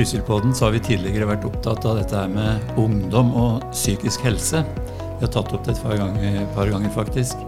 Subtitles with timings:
[0.00, 4.62] Trysilpodden så har vi tidligere vært opptatt av dette her med ungdom og psykisk helse.
[4.96, 7.42] Vi har tatt opp det et par ganger, par ganger faktisk.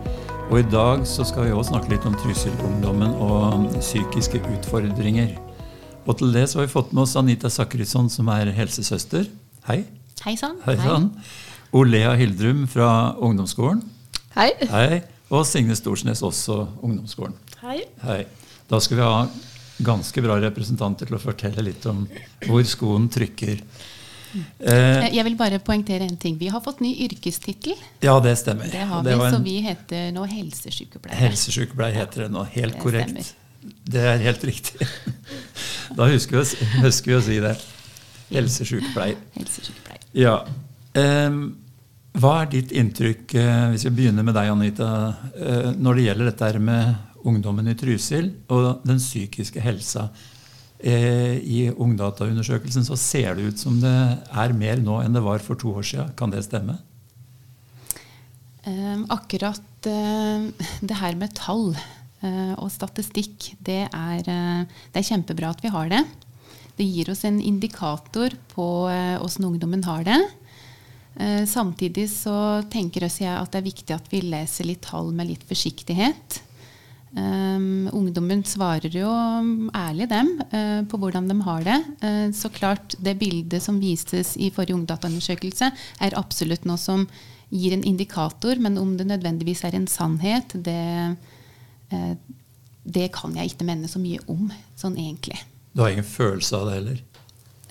[0.51, 5.31] Og i dag så skal vi også snakke litt om Trysil-ungdommen og psykiske utfordringer.
[6.05, 9.25] Og til det så har vi fått med oss Anita Sakrisson, som er helsesøster.
[9.71, 9.79] Hei.
[10.21, 10.59] Hei sann.
[10.67, 11.09] Hei sann.
[11.73, 13.81] Olea Hildrum fra ungdomsskolen.
[14.37, 14.51] Hei.
[14.75, 15.01] Hei.
[15.33, 17.33] Og Signe Storsnes, også ungdomsskolen.
[17.65, 17.79] Hei.
[18.05, 18.27] Hei.
[18.69, 19.25] Da skal vi ha
[19.85, 22.05] ganske bra representanter til å fortelle litt om
[22.47, 23.61] hvor skoen trykker.
[24.33, 26.39] Eh, jeg vil bare poengtere en ting.
[26.41, 27.77] Vi har fått ny yrkestittel.
[28.05, 28.71] Ja, det stemmer.
[28.73, 31.19] Det har det vi, Så vi heter nå helsesykepleier.
[31.27, 32.47] Helsesykepleier heter det nå.
[32.55, 33.13] Helt det korrekt.
[33.13, 33.73] Stemmer.
[33.93, 34.89] Det er helt riktig.
[35.93, 37.53] Da husker vi, å, husker vi å si det.
[38.33, 39.19] Helsesykepleier.
[39.37, 40.07] Helsesykepleier.
[40.17, 40.39] Ja.
[40.97, 41.35] Eh,
[42.21, 44.89] hva er ditt inntrykk, uh, hvis vi begynner med deg, Anita,
[45.33, 50.09] uh, når det gjelder dette med ungdommen i Trysil og den psykiske helsa?
[50.83, 53.93] Uh, I Ungdataundersøkelsen så ser det ut som det
[54.29, 56.11] er mer nå enn det var for to år siden.
[56.19, 56.81] Kan det stemme?
[58.67, 61.73] Um, akkurat det her med tall
[62.23, 66.05] og statistikk, det er, det er kjempebra at vi har det.
[66.79, 68.67] Det gir oss en indikator på
[69.19, 70.21] åssen ungdommen har det.
[71.17, 75.29] Eh, samtidig så tenker jeg at det er viktig at vi leser litt tall med
[75.29, 76.41] litt forsiktighet.
[77.13, 79.11] Um, ungdommen svarer jo
[79.77, 81.79] ærlig, dem, uh, på hvordan de har det.
[82.01, 85.69] Uh, så klart, det bildet som vistes i forrige ungdataundersøkelse,
[86.01, 87.05] er absolutt noe som
[87.53, 91.17] gir en indikator, men om det nødvendigvis er en sannhet, det,
[91.93, 92.15] uh,
[92.83, 94.49] det kan jeg ikke mene så mye om,
[94.81, 95.37] sånn egentlig.
[95.77, 97.05] Du har ingen følelse av det heller?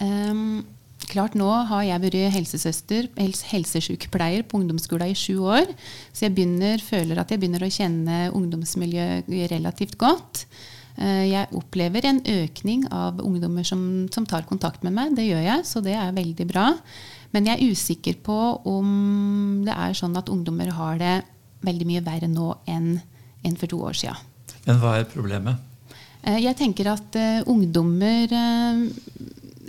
[0.01, 0.61] Um,
[1.09, 5.71] klart nå har jeg vært helsesøster, helsesykepleier på ungdomsskolen i sju år.
[6.11, 10.45] Så jeg begynner, føler at jeg begynner å kjenne ungdomsmiljøet relativt godt.
[10.99, 13.81] Eh, jeg opplever en økning av ungdommer som,
[14.13, 15.15] som, tar kontakt med meg.
[15.17, 16.67] Det gjør jeg, så det er veldig bra.
[17.31, 21.15] Men jeg er usikker på om det er sånn at ungdommer har det
[21.65, 22.95] veldig mye verre nå enn,
[23.45, 24.29] enn for to år siden.
[24.67, 25.69] Men hva er problemet?
[26.21, 28.29] Eh, jeg tenker at uh, ungdommer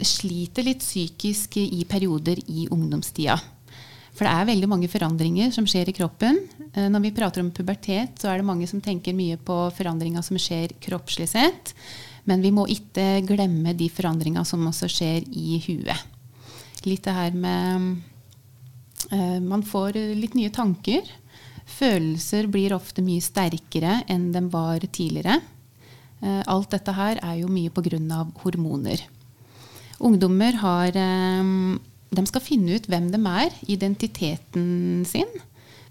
[0.06, 3.38] sliter litt psykisk i perioder i ungdomstida.
[4.12, 6.38] For det er veldig mange forandringer som skjer i kroppen.
[6.74, 10.24] Eh, når vi prater om pubertet, så er det mange som tenker mye på forandringer
[10.24, 11.72] som skjer kroppslig sett.
[12.28, 16.04] Men vi må ikke glemme de forandringa som også skjer i huet.
[16.86, 17.88] Litt det her med
[19.10, 21.08] uh, Man får litt nye tanker.
[21.66, 25.40] Følelser blir ofte mye sterkere enn de var tidligere.
[26.22, 28.22] Uh, alt dette her er jo mye pga.
[28.44, 29.02] hormoner.
[30.02, 31.50] Ungdommer har eh,
[32.12, 35.30] De skal finne ut hvem de er, identiteten sin.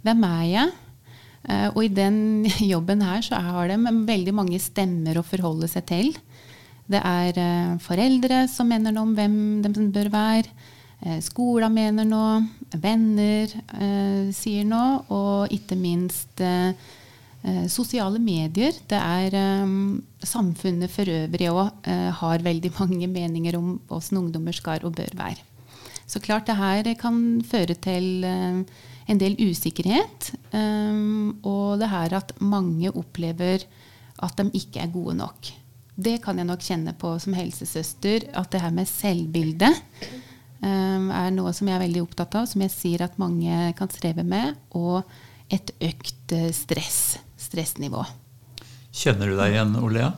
[0.05, 0.73] Hvem er jeg?
[1.47, 5.87] Eh, og i den jobben her så har de veldig mange stemmer å forholde seg
[5.89, 6.11] til.
[6.91, 10.69] Det er eh, foreldre som mener noe om hvem de bør være.
[11.25, 12.43] Skolen mener noe.
[12.77, 13.49] Venner
[14.37, 14.99] sier noe.
[15.09, 16.99] Og ikke minst Eh,
[17.71, 18.75] sosiale medier.
[18.85, 24.53] Det er um, samfunnet for øvrig òg uh, har veldig mange meninger om åssen ungdommer
[24.53, 25.41] skal og bør være.
[26.05, 28.61] Så klart det her kan føre til uh,
[29.09, 30.33] en del usikkerhet.
[30.53, 33.65] Um, og det her at mange opplever
[34.21, 35.49] at de ikke er gode nok.
[36.01, 39.71] Det kan jeg nok kjenne på som helsesøster, at det her med selvbilde
[40.61, 43.89] um, er noe som jeg er veldig opptatt av, som jeg sier at mange kan
[43.89, 44.53] streve med.
[44.77, 45.01] Og
[45.51, 47.17] et økt stress
[47.51, 48.05] stressnivå.
[48.91, 50.11] Kjenner du deg igjen, Olea?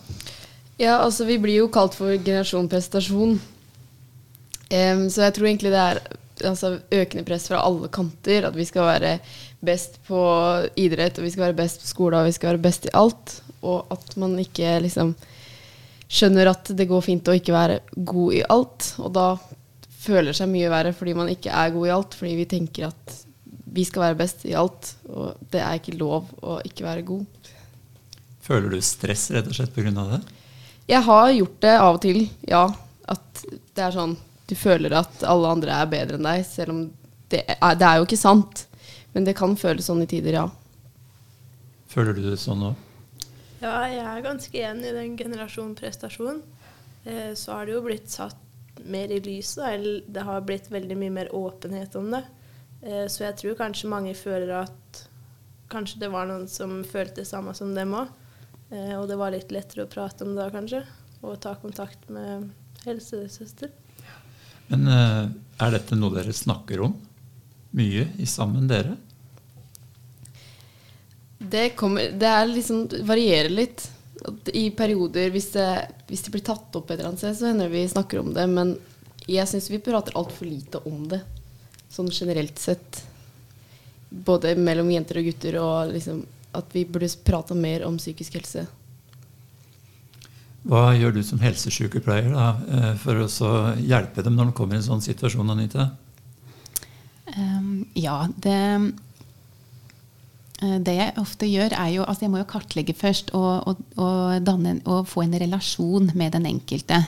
[0.81, 3.37] Ja, altså vi blir jo kalt for generasjon prestasjon.
[4.73, 5.99] Um, så jeg tror egentlig det er
[6.49, 8.47] altså, økende press fra alle kanter.
[8.49, 9.17] At vi skal være
[9.63, 10.21] best på
[10.79, 13.37] idrett, og vi skal være best på skole, og vi skal være best i alt.
[13.63, 15.13] Og at man ikke liksom
[16.13, 18.89] skjønner at det går fint å ikke være god i alt.
[19.01, 19.27] Og da
[20.03, 22.17] føler seg mye verre fordi man ikke er god i alt.
[22.17, 23.22] Fordi vi tenker at
[23.73, 27.51] vi skal være best i alt, og det er ikke lov å ikke være god.
[28.43, 29.91] Føler du stress rett og slett pga.
[29.93, 30.21] det?
[30.91, 32.67] Jeg har gjort det av og til, ja.
[33.07, 33.43] At
[33.75, 34.13] det er sånn
[34.47, 36.81] Du føler at alle andre er bedre enn deg, selv om
[37.31, 38.65] det er, det er jo ikke sant.
[39.13, 40.47] Men det kan føles sånn i tider, ja.
[41.89, 42.73] Føler du det sånn nå?
[43.63, 46.41] Ja, jeg er ganske enig i den generasjonen prestasjon.
[47.07, 48.37] Eh, så har det jo blitt satt
[48.83, 52.23] mer i lyset, eller det har blitt veldig mye mer åpenhet om det.
[52.83, 55.03] Eh, så jeg tror kanskje mange føler at
[55.71, 58.11] kanskje det var noen som følte det samme som dem òg.
[58.73, 60.83] Eh, og det var litt lettere å prate om det da, kanskje.
[61.23, 62.49] Og ta kontakt med
[62.83, 63.71] helsesøster.
[64.71, 65.23] Men eh,
[65.63, 66.95] er dette noe dere snakker om
[67.73, 68.95] mye i sammen, dere?
[71.37, 73.87] Det, kommer, det er liksom, varierer litt.
[74.55, 75.67] I perioder, hvis det,
[76.07, 78.29] hvis det, blir tatt opp et eller annet sted, så hender det vi snakker om
[78.35, 78.45] det.
[78.47, 78.75] Men
[79.27, 81.21] Jeg syns vi prater altfor lite om det,
[81.93, 83.03] sånn generelt sett.
[84.09, 86.23] Både mellom jenter og gutter, og liksom
[86.53, 88.67] at vi burde prate mer om psykisk helse.
[90.63, 93.49] Hva gjør du som helsesykepleier da, eh, for å
[93.81, 95.89] hjelpe dem når de kommer i en sånn situasjon, Anita?
[97.33, 98.59] Um, ja, det
[100.61, 103.81] eh, det jeg ofte gjør, er jo altså Jeg må jo kartlegge først og, og,
[103.97, 107.01] og, danne, og få en relasjon med den enkelte.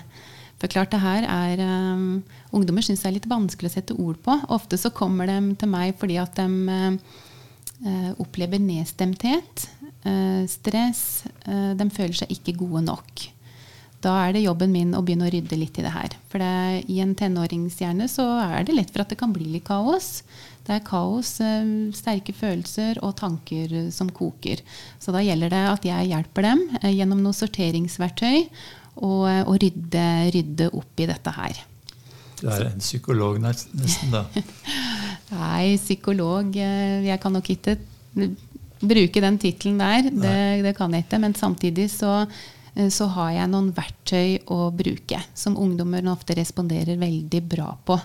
[0.61, 2.23] For klart det her er um,
[2.55, 4.37] Ungdommer syns det er litt vanskelig å sette ord på.
[4.55, 9.67] Ofte så kommer de til meg fordi at de uh, opplever nedstemthet,
[10.07, 11.25] uh, stress.
[11.43, 13.29] Uh, de føler seg ikke gode nok
[14.05, 16.13] da er det jobben min å begynne å rydde litt i det her.
[16.29, 19.65] For det, i en tenåringshjerne så er det lett for at det kan bli litt
[19.67, 20.19] kaos.
[20.65, 21.65] Det er kaos, eh,
[21.95, 24.61] sterke følelser og tanker eh, som koker.
[25.01, 28.45] Så da gjelder det at jeg hjelper dem eh, gjennom noe sorteringsverktøy
[28.95, 31.61] og, og rydde, rydde opp i dette her.
[32.39, 34.25] Du er en psykolog nesten, da?
[35.35, 37.77] Nei, psykolog Jeg kan nok ikke
[38.85, 40.11] bruke den tittelen der.
[40.11, 40.35] Det,
[40.67, 41.21] det, kan jeg ikke.
[41.23, 42.25] Men samtidig så
[42.75, 47.97] Eh, så har jeg noen verktøy å bruke, som ungdommer ofte responderer veldig bra på.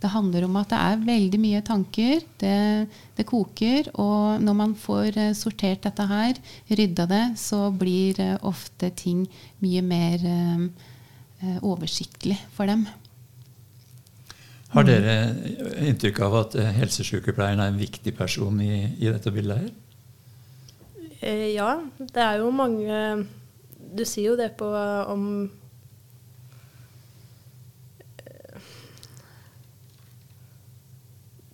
[0.00, 2.22] Det handler om at det er veldig mye tanker.
[2.40, 2.54] Det,
[3.16, 3.90] det, koker.
[4.00, 9.26] Og når man får eh, sortert dette her, rydda det, så blir eh, ofte ting
[9.60, 12.86] mye mer eh, oversiktlig for dem.
[14.70, 15.14] Har dere
[15.82, 19.70] inntrykk av at helsesykepleieren er en viktig person i, i dette bildet her?
[21.50, 23.00] Ja, det er jo mange
[23.90, 24.66] du sier jo det på
[25.10, 25.24] om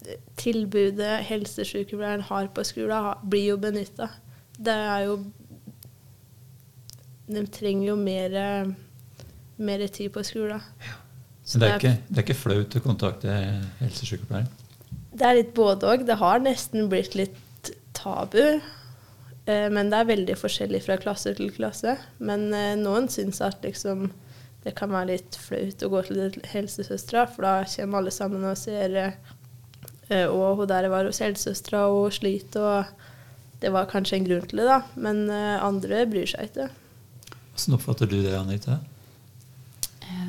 [0.04, 4.10] eh, Tilbudet helsesykepleieren har på skolen, blir jo benytta.
[4.56, 5.18] Det er jo
[7.26, 8.36] De trenger jo mer,
[9.58, 10.62] mer tid på skolen.
[11.46, 13.34] Så det er, ikke, det er ikke flaut å kontakte
[13.80, 14.48] helsesykepleieren?
[15.16, 16.04] Det er litt både òg.
[16.06, 18.60] Det har nesten blitt litt tabu.
[19.46, 21.96] Eh, men det er veldig forskjellig fra klasse til klasse.
[22.18, 24.10] Men eh, noen syns at liksom,
[24.64, 28.58] det kan være litt flaut å gå til helsesøstera, for da kommer alle sammen og
[28.60, 29.18] ser eh,
[30.06, 34.60] Og hun der var hos helsesøstera og sliter, og det var kanskje en grunn til
[34.62, 34.80] det, da.
[34.94, 36.68] Men andre bryr seg ikke.
[37.56, 38.78] Hvordan oppfatter du det, Anita?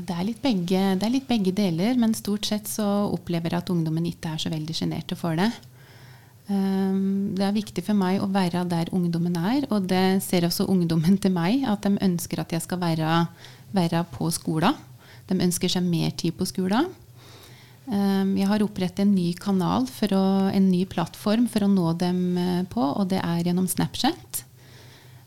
[0.08, 3.72] Det er, begge, det er, litt begge, deler, men stort sett så opplever jeg at
[3.74, 5.50] ungdommen ikke er så veldig sjenerte for det.
[6.48, 10.70] Ehm, det er viktig for meg å være der ungdommen er, og det ser også
[10.72, 13.26] ungdommen til meg, at de ønsker at jeg skal være,
[13.76, 14.80] være på skolen.
[15.28, 16.88] De ønsker seg mer tid på skolen.
[17.88, 22.20] Ehm, jeg har opprettet en ny kanal, å, en ny plattform for å nå dem
[22.38, 24.42] eh, på, og det er gjennom Snapchat.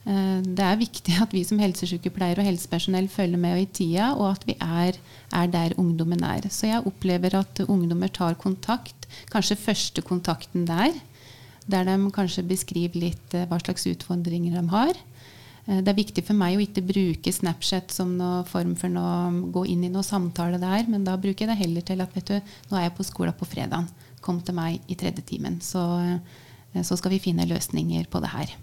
[0.05, 4.35] Ehm, det er viktig at vi som helsesykepleiere og helsepersonell følger med i tida, og
[4.35, 4.99] at vi er,
[5.33, 6.51] er, der ungdommen er.
[6.53, 10.93] Så jeg opplever at ungdommer tar kontakt, kanskje første kontakten der,
[11.71, 15.01] der de kanskje beskriver litt eh, hva slags utfordringer de har.
[15.71, 19.09] Eh, det er viktig for meg å ikke bruke Snapchat som noen form for å
[19.55, 22.33] gå inn i noe samtale der, men da bruker jeg det heller til at vet
[22.33, 23.91] du, nå er jeg på skolen på fredag.
[24.21, 25.85] Kom til meg i tredje timen, så,
[26.75, 28.57] eh, så skal vi finne løsninger på det her.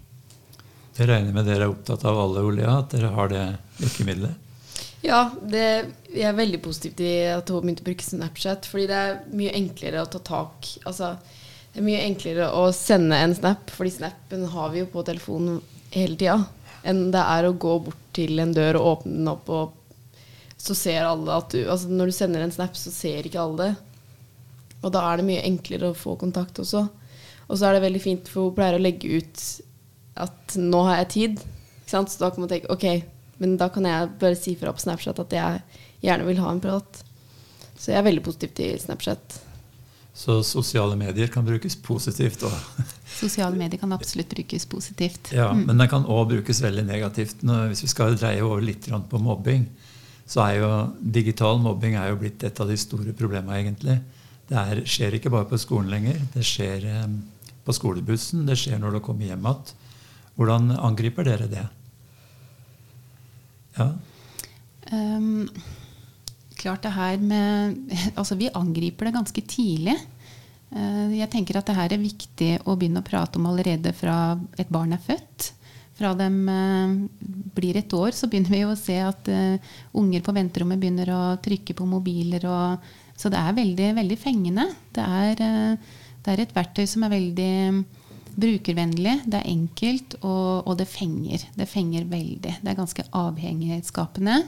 [0.98, 3.42] Jeg regner med dere er opptatt av alle, Olja, at dere har det
[3.78, 4.44] virkemidlet?
[5.06, 8.66] Ja, det, jeg er veldig positiv til at hun begynte å bruke Snapchat.
[8.66, 11.12] Fordi det er mye enklere å ta tak altså,
[11.70, 15.60] det er mye enklere å sende en snap, fordi snappen har vi jo på telefonen
[15.94, 16.40] hele tida,
[16.88, 19.74] enn det er å gå bort til en dør og åpne den opp, og
[20.58, 23.68] så ser alle at du Altså når du sender en snap, så ser ikke alle
[23.68, 23.74] det.
[24.82, 26.86] Og da er det mye enklere å få kontakt også.
[27.48, 29.44] Og så er det veldig fint, for hun pleier å legge ut
[30.18, 31.44] at 'nå har jeg tid'.
[31.86, 33.04] Så da kan man tenke ok,
[33.38, 35.62] men da kan jeg bare si fra på Snapchat at jeg
[36.02, 37.02] gjerne vil ha en prat.
[37.78, 39.47] Så jeg er veldig positiv til Snapchat.
[40.18, 42.42] Så sosiale medier kan brukes positivt.
[42.42, 42.86] Også.
[43.20, 45.30] Sosiale medier kan absolutt brukes positivt.
[45.32, 45.60] Ja, mm.
[45.68, 47.44] Men den kan òg brukes veldig negativt.
[47.46, 49.68] Hvis vi skal dreie over litt på mobbing,
[50.26, 54.00] så er jo digital mobbing er jo blitt et av de store problemene, egentlig.
[54.50, 56.18] Det er, skjer ikke bare på skolen lenger.
[56.34, 57.08] Det skjer eh,
[57.64, 59.74] på skolebussen, det skjer når du kommer hjem igjen.
[60.34, 61.66] Hvordan angriper dere det?
[63.78, 63.92] Ja.
[64.90, 65.46] Um,
[66.58, 67.78] klart det her med
[68.18, 69.96] Altså, vi angriper det ganske tidlig.
[70.68, 74.36] Eh, jeg tenker at det her er viktig å begynne å prate om allerede fra
[74.60, 75.52] et barn er født.
[75.98, 76.96] Fra de eh,
[77.56, 81.22] blir et år, så begynner vi å se at eh, unger på venterommet begynner å
[81.44, 82.44] trykke på mobiler.
[82.46, 84.68] Og, så det er veldig, veldig fengende.
[84.94, 87.54] Det er, det er, et verktøy som er veldig
[88.38, 89.16] brukervennlig.
[89.26, 91.48] Det er enkelt, og, og det fenger.
[91.56, 92.58] Det fenger veldig.
[92.60, 94.42] Det er ganske avhengighetsskapende.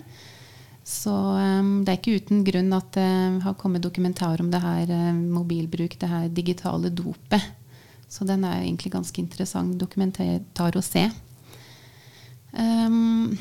[0.91, 3.09] Så um, det er ikke uten grunn at det
[3.45, 7.45] har kommet dokumentar om det her mobilbruk, det her digitale dopet.
[8.11, 11.05] Så den er egentlig ganske interessant dokumentar å se.
[12.51, 13.37] Um,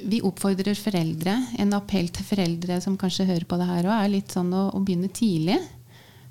[0.00, 4.14] vi oppfordrer foreldre, en appell til foreldre som kanskje hører på det her òg, er
[4.16, 5.60] litt sånn å, å begynne tidlig.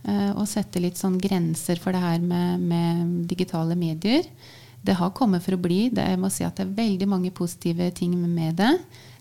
[0.03, 4.27] Uh, og sette litt sånn grenser for det her med, med digitale medier.
[4.85, 5.89] Det har kommet for å bli.
[5.91, 8.71] Det, jeg må si at det er veldig mange positive ting med det.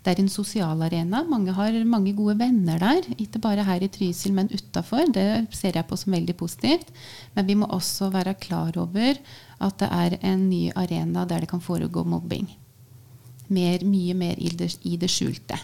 [0.05, 1.25] Det er en sosial arena.
[1.27, 3.09] Mange har mange gode venner der.
[3.19, 5.11] Ikke bare her i Trysil, men utafor.
[5.13, 6.93] Det ser jeg på som veldig positivt.
[7.35, 9.19] Men vi må også være klar over
[9.59, 12.47] at det er en ny arena der det kan foregå mobbing.
[13.49, 15.59] Mer, mye mer i det, i det skjulte.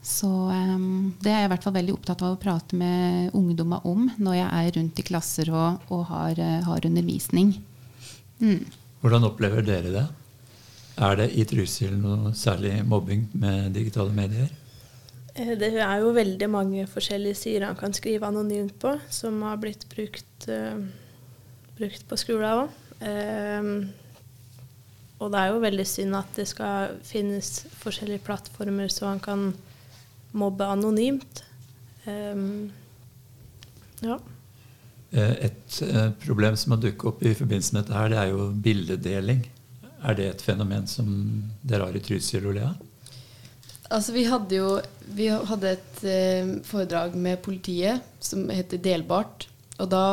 [0.00, 3.84] Så um, det er jeg i hvert fall veldig opptatt av å prate med ungdommer
[3.84, 7.58] om når jeg er rundt i klasser og, og har, uh, har undervisning.
[8.40, 8.64] Mm.
[9.00, 10.06] Hvordan opplever dere det?
[11.00, 14.50] Er det i Trysil noe særlig mobbing med digitale medier?
[15.34, 19.60] Eh, det er jo veldig mange forskjellige sider han kan skrive anonymt på, som har
[19.62, 20.76] blitt brukt, uh,
[21.78, 22.76] brukt på skolen òg.
[23.00, 23.88] Uh,
[25.20, 29.50] og det er jo veldig synd at det skal finnes forskjellige plattformer så han kan
[30.32, 31.42] mobbe anonymt.
[32.06, 32.70] Um,
[34.00, 34.16] ja.
[35.10, 38.30] Eh, et eh, problem som har dukket opp i forbindelse med dette, her, det er
[38.30, 39.42] jo bildedeling.
[40.06, 41.10] Er det et fenomen som
[41.66, 42.60] dere har i Trysil og?
[43.90, 44.76] Altså, vi hadde jo
[45.16, 49.48] vi hadde et eh, foredrag med politiet som heter Delbart.
[49.80, 50.04] Og da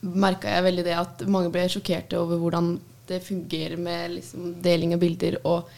[0.00, 2.76] merka jeg veldig det at mange ble sjokkerte over hvordan
[3.08, 5.68] det fungerer med liksom, deling av bilder og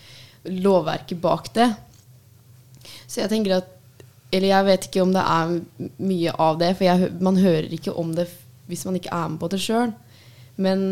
[0.47, 1.69] lovverket bak det.
[3.07, 3.77] Så jeg tenker at
[4.31, 5.55] eller jeg vet ikke om det er
[5.99, 8.29] mye av det, for jeg, man hører ikke om det
[8.71, 9.95] hvis man ikke er med på det sjøl.
[10.61, 10.85] Men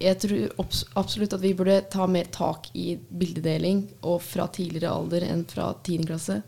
[0.00, 5.26] jeg tror absolutt at vi burde ta mer tak i bildedeling, og fra tidligere alder
[5.28, 6.06] enn fra 10.
[6.08, 6.38] klasse.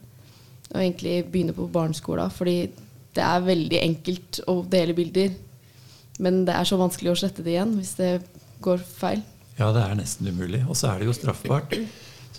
[0.73, 2.71] Og egentlig begynne på barneskolen, fordi
[3.13, 5.35] det er veldig enkelt å dele bilder.
[6.23, 8.13] Men det er så vanskelig å slette det igjen hvis det
[8.65, 9.21] går feil.
[9.59, 10.63] Ja, det er nesten umulig.
[10.65, 11.77] Og så er det jo straffbart.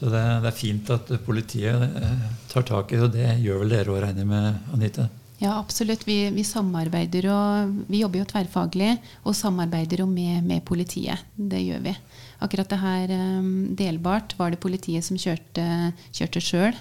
[0.04, 3.62] Så det, det, er fint at politiet eh, tar tak i det, og det gjør
[3.62, 5.06] vel dere òg, regner med, Anita?
[5.40, 6.04] Ja, absolutt.
[6.04, 8.90] Vi, vi, samarbeider og vi jobber jo tverrfaglig
[9.24, 11.24] og samarbeider jo med, med, politiet.
[11.36, 11.96] Det gjør vi.
[12.44, 16.76] Akkurat det her um, delbart var det politiet som kjørte, sjøl.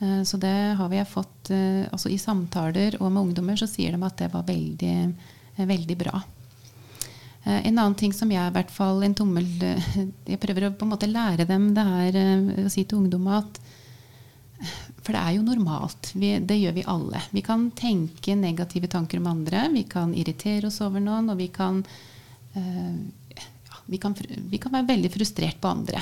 [0.00, 4.08] Uh, så det har vi fått altså I samtaler og med ungdommer så sier de
[4.08, 4.96] at det var veldig,
[5.60, 6.24] veldig bra.
[7.44, 9.88] Eh, en annen ting som jeg i hvert fall en tommel eh,
[10.32, 13.28] Jeg prøver å på en måte lære dem det her eh, å si til ungdom
[13.36, 13.60] at
[15.04, 16.14] For det er jo normalt.
[16.16, 17.20] Vi, det gjør vi alle.
[17.36, 19.66] Vi kan tenke negative tanker om andre.
[19.74, 21.82] Vi kan irritere oss over noen, og vi kan,
[22.54, 24.14] ja, vi kan,
[24.48, 26.00] vi kan være veldig frustrert på andre.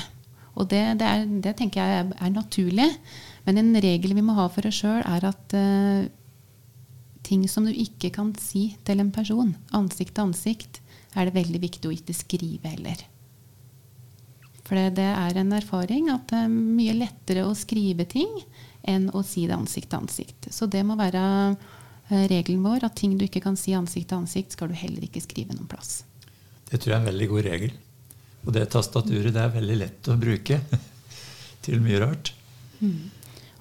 [0.55, 2.87] Og det, det, er, det tenker jeg er, er, naturlig.
[3.43, 6.05] Men en regel vi må ha for oss sjøl, er at uh,
[7.27, 10.79] ting som du ikke kan si til en person, ansikt til ansikt,
[11.19, 13.03] er det veldig viktig å ikke skrive heller.
[14.63, 18.31] For det, er en erfaring at det er mye lettere å skrive ting
[18.87, 20.47] enn å si det ansikt til ansikt.
[20.55, 24.23] Så det må være eh, regelen vår, at ting du ikke kan si ansikt til
[24.23, 26.03] ansikt, skal du heller ikke skrive noen plass.
[26.69, 27.75] Det tror jeg er en veldig god regel.
[28.43, 30.59] Og det tastaturet det er veldig lett å bruke
[31.65, 32.33] til mye rart.
[32.79, 33.11] Mm.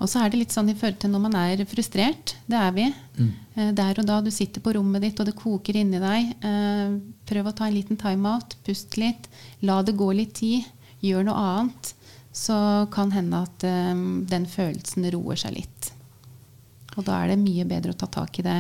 [0.03, 2.35] Og så er det litt sånn i forhold til når man er frustrert.
[2.51, 2.89] Det er vi.
[3.19, 3.31] Mm.
[3.55, 6.33] Eh, der og da du sitter på rommet ditt, og det koker inni deg.
[6.43, 6.97] Eh,
[7.29, 8.57] prøv å ta en liten timeout.
[8.67, 9.29] Pust litt.
[9.63, 10.67] La det gå litt tid.
[11.03, 11.93] Gjør noe annet.
[12.35, 12.57] Så
[12.95, 13.93] kan hende at eh,
[14.33, 15.93] den følelsen roer seg litt.
[16.97, 18.59] Og da er det mye bedre å ta tak i det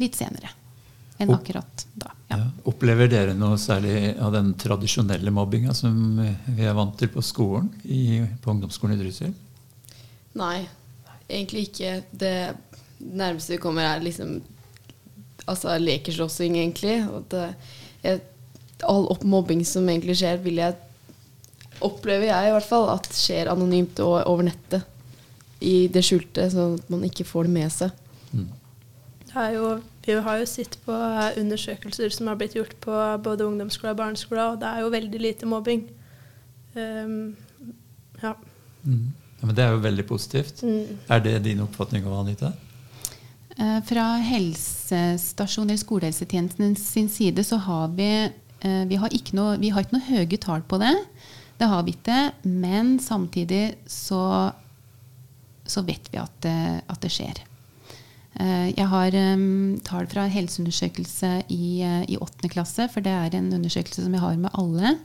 [0.00, 0.56] litt senere
[1.20, 2.08] enn akkurat da.
[2.30, 2.38] Ja.
[2.38, 2.46] Ja.
[2.70, 7.68] Opplever dere noe særlig av den tradisjonelle mobbinga som vi er vant til på skolen
[7.84, 9.34] i, på ungdomsskolen i Trysil?
[10.38, 10.68] Nei,
[11.28, 12.02] egentlig ikke.
[12.10, 12.34] Det
[13.00, 14.40] nærmeste vi kommer, er liksom
[15.50, 17.00] altså lekeslåssing, egentlig.
[17.10, 17.48] Og det,
[18.04, 18.22] jeg,
[18.86, 20.76] all mobbing som egentlig skjer, vil jeg
[21.84, 24.86] opplever jeg i hvert fall at skjer anonymt og over nettet.
[25.60, 27.96] I det skjulte, sånn at man ikke får det med seg.
[28.32, 28.46] Mm.
[29.30, 29.66] Det jo,
[30.06, 30.94] vi har jo sett på
[31.40, 35.20] undersøkelser som har blitt gjort på både ungdomsskole og barneskole og det er jo veldig
[35.20, 35.84] lite mobbing.
[36.74, 37.36] Um,
[38.22, 38.32] ja.
[38.86, 39.10] Mm.
[39.40, 40.62] Ja, men Det er jo veldig positivt.
[40.62, 40.98] Mm.
[41.08, 42.52] Er det din oppfatning av Anita?
[43.56, 48.30] Eh, fra helsestasjonen eller skolehelsetjenesten sin side så har vi,
[48.60, 50.94] eh, vi, har ikke noe, vi har ikke noe høye tall på det.
[51.58, 52.32] Det har vi ikke.
[52.44, 54.52] Men samtidig så,
[55.64, 57.42] så vet vi at det, at det skjer.
[58.40, 59.16] Eh, jeg har
[59.88, 62.48] tall fra helseundersøkelse i, i 8.
[62.48, 64.96] klasse, for det er en undersøkelse som jeg har med alle.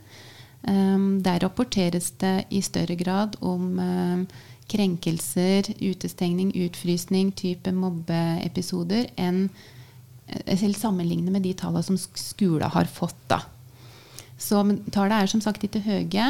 [0.66, 4.26] Um, der rapporteres det i større grad om um,
[4.66, 9.46] krenkelser, utestengning, utfrysning, type mobbeepisoder, enn
[10.26, 13.18] selv sammenligne med de tallene som skolen har fått.
[13.30, 13.44] da.
[14.38, 14.58] Så
[14.90, 16.26] tallene er som sagt ikke høye,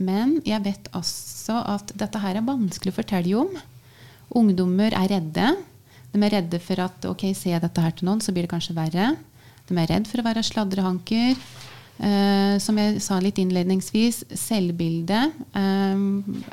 [0.00, 3.52] men jeg vet også at dette her er vanskelig å fortelle om.
[4.34, 5.52] Ungdommer er redde.
[6.14, 8.54] De er redde for at ok, ser jeg dette her til noen, så blir det
[8.54, 9.12] kanskje verre.
[9.68, 11.38] De er redd for å være sladrehanker.
[11.94, 16.00] Uh, som jeg sa litt innledningsvis, selvbildet uh,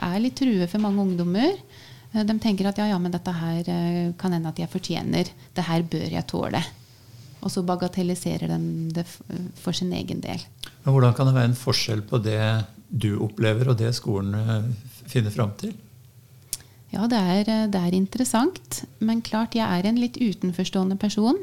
[0.06, 1.56] er litt true for mange ungdommer.
[2.14, 3.72] Uh, de tenker at ja, ja, men dette her
[4.22, 5.32] kan hende at jeg fortjener.
[5.58, 6.62] Det her bør jeg tåle.
[7.42, 8.60] Og så bagatelliserer de
[8.94, 9.08] det
[9.58, 10.44] for sin egen del.
[10.84, 12.42] Men Hvordan kan det være en forskjell på det
[12.92, 14.36] du opplever, og det skolen
[15.10, 15.74] finner fram til?
[16.92, 18.84] Ja, det er, det er, interessant.
[19.00, 21.40] Men klart, jeg er en litt utenforstående person.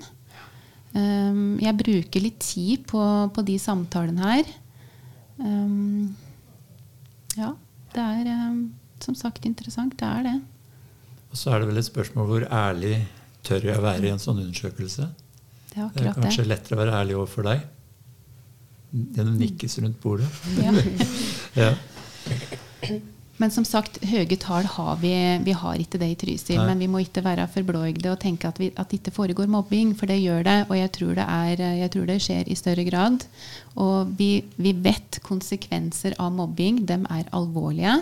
[0.97, 3.03] Um, jeg bruker litt tid på,
[3.35, 4.53] på de samtalene her.
[5.39, 6.17] Um,
[7.39, 7.53] ja,
[7.95, 8.63] det er um,
[9.05, 9.97] som sagt interessant.
[9.99, 10.37] Det er det.
[11.29, 12.95] Og så er det vel et spørsmål hvor ærlig
[13.47, 15.11] tør jeg være i en sånn undersøkelse?
[15.69, 16.53] Det er, det er kanskje det.
[16.55, 17.67] lettere å være ærlig overfor deg?
[18.89, 20.29] Gjennom nikkes rundt bordet?
[20.57, 20.73] Ja.
[21.63, 22.99] ja.
[23.39, 25.13] Men som sagt, høye tall har vi.
[25.47, 26.59] Vi har ikke det i Trysil.
[26.67, 29.93] Men vi må ikke være forblågde og tenke at, vi, at det ikke foregår mobbing,
[29.99, 30.57] for det gjør det.
[30.67, 33.27] Og jeg tror det, er, jeg tror det skjer i større grad.
[33.79, 36.83] Og vi, vi, vet konsekvenser av mobbing.
[36.89, 37.95] De er alvorlige.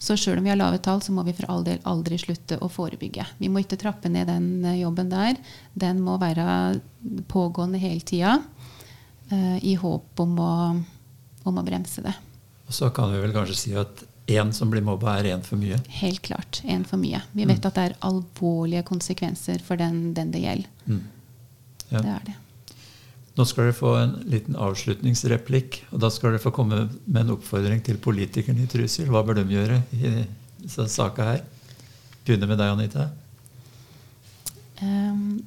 [0.00, 2.58] Så sjøl om vi har lave tall, så må vi for all del aldri slutte
[2.64, 3.28] å forebygge.
[3.40, 5.36] Vi må ikke trappe ned den eh, jobben der.
[5.76, 6.80] Den må være
[7.28, 10.52] pågående hele tida uh, i håp om å,
[11.44, 12.16] om å bremse det.
[12.64, 15.60] Og så kan vi vel kanskje si at én som blir mobba, er én for
[15.60, 15.78] mye?
[16.00, 16.62] Helt klart.
[16.64, 17.20] Én for mye.
[17.32, 17.66] Vi vet mm.
[17.68, 20.70] at det er alvorlige konsekvenser for den, den det gjelder.
[20.86, 21.02] Mm.
[21.90, 21.98] Ja.
[21.98, 22.38] Det er det.
[23.34, 25.80] Nå skal dere få en liten avslutningsreplikk.
[25.90, 29.10] og Da skal dere få komme med en oppfordring til politikerne i Trysil.
[29.10, 31.42] Hva bør de gjøre i denne saka her?
[32.24, 33.08] Begynner med deg, Anita.
[34.80, 35.42] Um,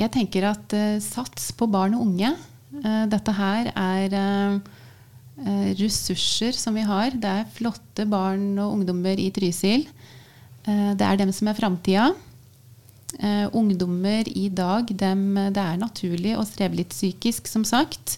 [0.00, 2.32] jeg tenker at uh, sats på barn og unge.
[2.72, 4.80] Uh, dette her er uh,
[5.78, 7.14] ressurser som vi har.
[7.16, 9.86] Det er flotte barn og ungdommer i Trysil.
[10.66, 12.12] Eh, det er dem som er framtida.
[13.12, 18.16] Uh, ungdommer i dag, dem, det er naturlig å streve litt psykisk, som sagt.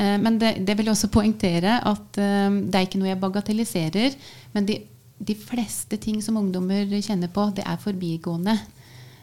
[0.00, 4.14] Men det, det, vil også poengtere at det er ikke noe jeg bagatelliserer.
[4.54, 4.78] Men de,
[5.18, 8.54] de, fleste ting som ungdommer kjenner på, det er forbigående.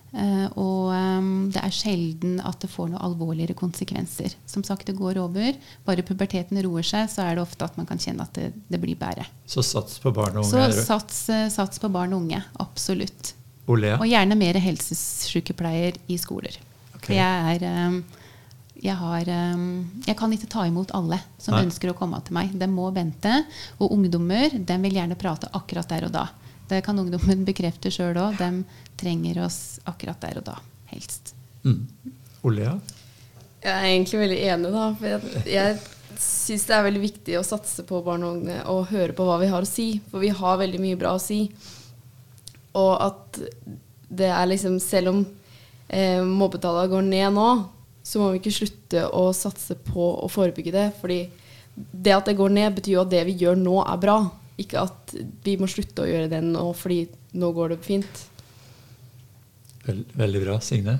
[0.08, 4.38] Uh, og um, det er sjelden at det får noen alvorligere konsekvenser.
[4.48, 5.58] Som sagt, det går over.
[5.88, 8.80] Bare puberteten roer seg, så er det ofte at man kan kjenne at det, det
[8.82, 9.28] blir bedre.
[9.50, 10.70] Så sats på barn og unge?
[10.72, 12.40] Så sats, uh, sats på barn og unge.
[12.64, 13.34] Absolutt.
[13.68, 14.00] Olea.
[14.00, 16.56] Og gjerne mer helsesykepleier i skoler.
[16.96, 17.18] Okay.
[17.20, 18.00] Jeg er um,
[18.78, 19.70] jeg, har, um,
[20.06, 21.66] jeg, kan ikke ta imot alle som Nei.
[21.68, 22.54] ønsker å komme til meg.
[22.56, 23.42] De må vente.
[23.82, 26.28] Og ungdommer de vil gjerne prate akkurat der og da.
[26.68, 28.40] Det kan ungdommen bekrefte sjøl òg.
[28.40, 28.64] De
[29.00, 30.58] trenger oss akkurat der og da,
[30.92, 31.34] helst.
[31.64, 31.86] Mm.
[32.48, 32.76] Olea?
[33.64, 34.88] Jeg er egentlig veldig enig, da.
[35.00, 38.92] For jeg, jeg syns det er veldig viktig å satse på barn og unge og
[38.92, 39.90] høre på hva vi har å si.
[40.12, 41.46] For vi har veldig mye bra å si.
[42.78, 43.42] Og at
[44.08, 45.18] det er liksom Selv om
[45.92, 47.48] eh, mobbetallene går ned nå,
[48.08, 50.88] så må vi ikke slutte å satse på å forebygge det.
[51.02, 51.20] Fordi
[51.76, 54.22] det at det går ned, betyr jo at det vi gjør nå, er bra.
[54.58, 54.97] Ikke at
[55.44, 57.06] vi må slutte å gjøre det nå fordi
[57.38, 58.24] nå går det fint.
[59.88, 60.58] Veld, veldig bra.
[60.64, 60.98] Signe?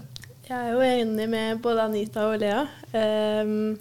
[0.48, 2.62] Jeg er jo enig med både Anita og Lea.
[2.96, 3.74] Um,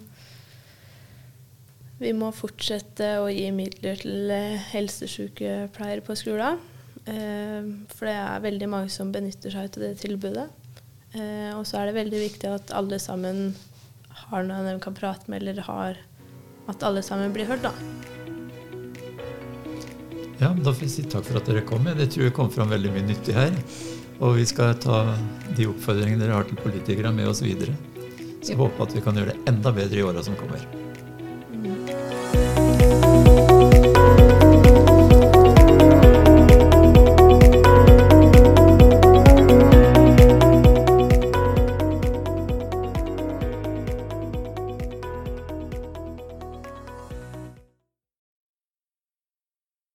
[1.97, 6.59] vi må fortsette å gi midler til eh, helsesykepleiere på skolen.
[7.07, 10.49] Um, for det er veldig mange som benytter seg av det tilbudet.
[11.15, 13.55] Uh, og så er det veldig viktig at alle sammen
[14.27, 16.03] har noen de kan prate med, eller har
[16.67, 18.16] At alle sammen blir hørt, da.
[20.39, 21.87] Ja, Da får vi si takk for at dere kom.
[21.89, 23.55] Jeg tror det kom fram veldig mye nyttig her.
[24.21, 25.03] Og vi skal ta
[25.57, 27.73] de oppfordringene dere har til politikere med oss videre.
[28.41, 30.61] Så jeg håper at vi kan gjøre det enda bedre i åra som kommer.